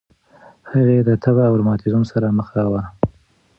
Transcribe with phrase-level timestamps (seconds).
[0.71, 2.83] هغې د تبه او روماتیسم سره مخ وه.